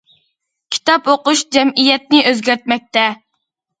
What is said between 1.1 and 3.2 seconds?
ئوقۇش جەمئىيەتنى ئۆزگەرتمەكتە.